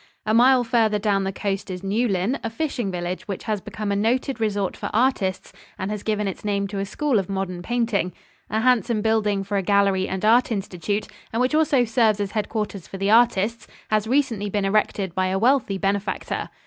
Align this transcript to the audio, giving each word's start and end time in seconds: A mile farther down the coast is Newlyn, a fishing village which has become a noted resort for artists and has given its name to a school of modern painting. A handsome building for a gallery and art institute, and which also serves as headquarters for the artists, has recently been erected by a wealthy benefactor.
A 0.25 0.33
mile 0.33 0.63
farther 0.63 0.97
down 0.97 1.25
the 1.25 1.31
coast 1.31 1.69
is 1.69 1.83
Newlyn, 1.83 2.39
a 2.43 2.49
fishing 2.49 2.89
village 2.89 3.27
which 3.27 3.43
has 3.43 3.61
become 3.61 3.91
a 3.91 3.95
noted 3.95 4.39
resort 4.39 4.75
for 4.75 4.89
artists 4.93 5.53
and 5.77 5.91
has 5.91 6.01
given 6.01 6.27
its 6.27 6.43
name 6.43 6.65
to 6.69 6.79
a 6.79 6.85
school 6.87 7.19
of 7.19 7.29
modern 7.29 7.61
painting. 7.61 8.11
A 8.49 8.61
handsome 8.61 9.03
building 9.03 9.43
for 9.43 9.57
a 9.57 9.61
gallery 9.61 10.07
and 10.07 10.25
art 10.25 10.51
institute, 10.51 11.07
and 11.31 11.39
which 11.39 11.53
also 11.53 11.85
serves 11.85 12.19
as 12.19 12.31
headquarters 12.31 12.87
for 12.87 12.97
the 12.97 13.11
artists, 13.11 13.67
has 13.91 14.07
recently 14.07 14.49
been 14.49 14.65
erected 14.65 15.13
by 15.13 15.27
a 15.27 15.37
wealthy 15.37 15.77
benefactor. 15.77 16.49